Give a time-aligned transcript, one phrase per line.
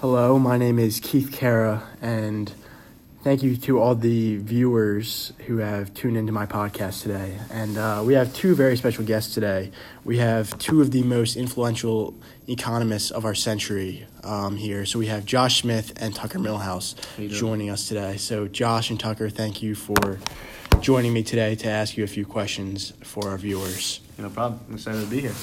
[0.00, 2.50] Hello, my name is Keith Carra, and
[3.22, 7.36] thank you to all the viewers who have tuned into my podcast today.
[7.50, 9.70] And uh, we have two very special guests today.
[10.02, 12.14] We have two of the most influential
[12.48, 14.86] economists of our century um, here.
[14.86, 16.94] So we have Josh Smith and Tucker Milhous
[17.28, 18.16] joining us today.
[18.16, 20.18] So, Josh and Tucker, thank you for
[20.80, 24.00] joining me today to ask you a few questions for our viewers.
[24.16, 24.60] No problem.
[24.66, 25.34] I'm excited to be here.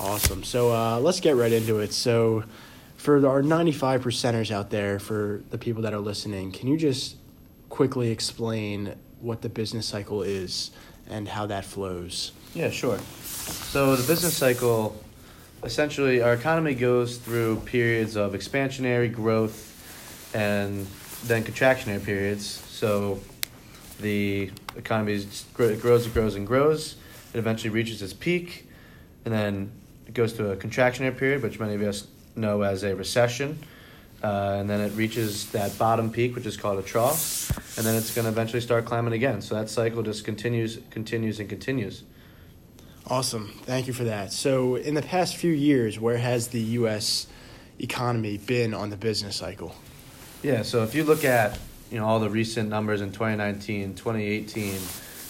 [0.00, 0.44] Awesome.
[0.44, 1.92] So uh, let's get right into it.
[1.92, 2.44] So,
[3.02, 7.16] for our 95 percenters out there, for the people that are listening, can you just
[7.68, 10.70] quickly explain what the business cycle is
[11.08, 12.30] and how that flows?
[12.54, 12.98] Yeah, sure.
[12.98, 14.94] So, the business cycle
[15.64, 20.86] essentially, our economy goes through periods of expansionary growth and
[21.24, 22.46] then contractionary periods.
[22.46, 23.18] So,
[24.00, 26.94] the economy grows and grows and grows.
[27.34, 28.68] It eventually reaches its peak,
[29.24, 29.72] and then
[30.06, 33.58] it goes to a contractionary period, which many of us know as a recession.
[34.22, 37.96] Uh, and then it reaches that bottom peak, which is called a trough, and then
[37.96, 39.42] it's going to eventually start climbing again.
[39.42, 42.04] So that cycle just continues, continues, and continues.
[43.08, 43.48] Awesome.
[43.64, 44.32] Thank you for that.
[44.32, 47.26] So, in the past few years, where has the U.S.
[47.80, 49.74] economy been on the business cycle?
[50.42, 51.58] Yeah, so if you look at
[51.90, 54.78] you know all the recent numbers in 2019, 2018,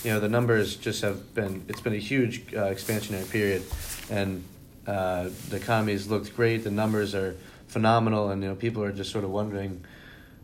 [0.04, 3.62] you know the numbers just have been it's been a huge uh, expansionary period,
[4.10, 4.44] and
[4.86, 6.64] uh, the economy's looked great.
[6.64, 7.36] The numbers are
[7.68, 9.84] phenomenal, and you know people are just sort of wondering,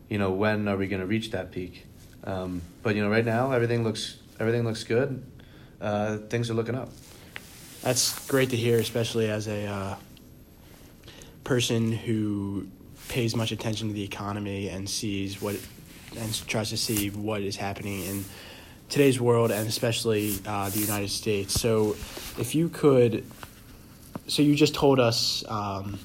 [0.09, 1.85] you know, when are we going to reach that peak?
[2.23, 5.23] Um, but you know, right now everything looks everything looks good.
[5.81, 6.89] Uh, things are looking up.
[7.81, 9.95] That's great to hear, especially as a uh,
[11.43, 12.67] person who
[13.07, 15.55] pays much attention to the economy and sees what
[16.17, 18.25] and tries to see what is happening in
[18.89, 21.53] today's world and especially uh, the United States.
[21.53, 21.95] So,
[22.37, 23.23] if you could
[24.29, 25.99] so you just told us um,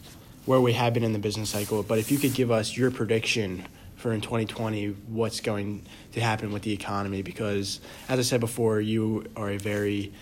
[0.46, 2.90] where we have been in the business cycle, but if you could give us your
[2.90, 3.64] prediction
[3.96, 8.80] for in 2020 what's going to happen with the economy, because as I said before,
[8.80, 10.12] you are a very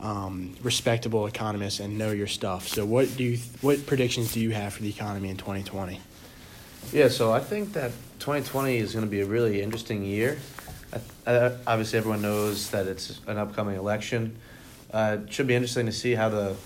[0.00, 2.68] um, respectable economist and know your stuff.
[2.68, 6.00] So what do you what predictions do you have for the economy in 2020?
[6.92, 10.38] Yeah, so I think that 2020 is going to be a really interesting year.
[11.26, 14.36] I, obviously, everyone knows that it's an upcoming election.
[14.92, 16.56] Uh, it should be interesting to see how the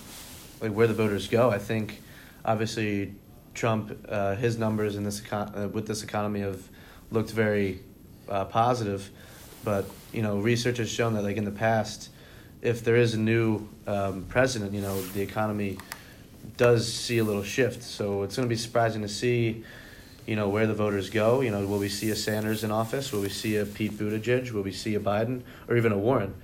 [0.61, 1.49] like where the voters go.
[1.49, 2.01] I think
[2.43, 3.13] obviously
[3.53, 6.61] Trump uh, his numbers in this econ- uh, with this economy have
[7.11, 7.79] looked very
[8.29, 9.09] uh, positive,
[9.63, 12.09] but you know research has shown that like in the past,
[12.61, 15.77] if there is a new um, president, you know the economy
[16.55, 17.83] does see a little shift.
[17.83, 19.63] So it's going to be surprising to see.
[20.25, 21.39] You know where the voters go.
[21.39, 23.13] You know, will we see a Sanders in office?
[23.13, 24.51] Will we see a Pete Buttigieg?
[24.51, 26.35] Will we see a Biden or even a Warren?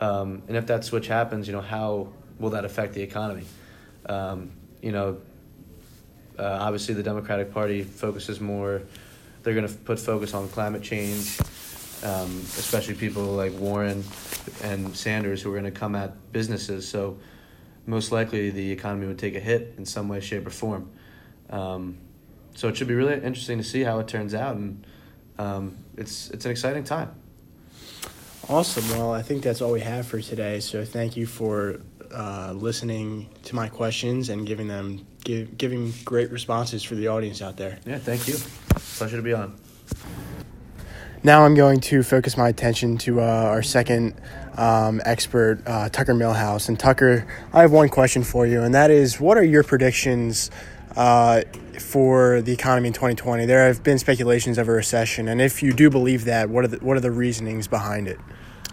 [0.00, 2.08] Um, and if that switch happens, you know how
[2.38, 3.44] will that affect the economy?
[4.06, 5.20] Um, you know,
[6.38, 8.82] uh, obviously the Democratic Party focuses more.
[9.42, 11.38] They're going to put focus on climate change,
[12.04, 14.04] um, especially people like Warren
[14.62, 16.88] and Sanders who are going to come at businesses.
[16.88, 17.18] So
[17.86, 20.90] most likely the economy would take a hit in some way, shape, or form.
[21.50, 21.98] Um,
[22.54, 24.84] so it should be really interesting to see how it turns out, and
[25.38, 27.14] um, it's it's an exciting time.
[28.48, 28.88] Awesome.
[28.98, 30.60] Well, I think that's all we have for today.
[30.60, 31.80] So thank you for
[32.12, 37.42] uh, listening to my questions and giving them give, giving great responses for the audience
[37.42, 37.78] out there.
[37.86, 38.36] Yeah, thank you.
[38.96, 39.58] Pleasure to be on.
[41.22, 44.14] Now I'm going to focus my attention to uh, our second
[44.56, 46.68] um, expert, uh, Tucker Milhous.
[46.68, 50.50] And Tucker, I have one question for you, and that is, what are your predictions
[50.96, 51.42] uh,
[51.78, 53.46] for the economy in 2020?
[53.46, 56.68] There have been speculations of a recession, and if you do believe that, what are
[56.68, 58.18] the, what are the reasonings behind it?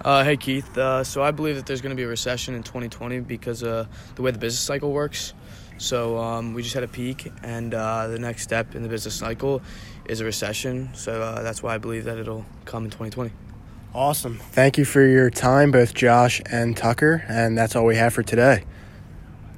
[0.04, 2.64] Uh, hey Keith, uh, so I believe that there's going to be a recession in
[2.64, 5.34] 2020 because of the way the business cycle works.
[5.78, 9.16] So um, we just had a peak, and uh, the next step in the business
[9.16, 9.62] cycle
[10.06, 10.90] is a recession.
[10.94, 13.32] So uh, that's why I believe that it'll come in 2020.
[13.94, 14.38] Awesome.
[14.52, 18.24] Thank you for your time, both Josh and Tucker, and that's all we have for
[18.24, 18.66] today.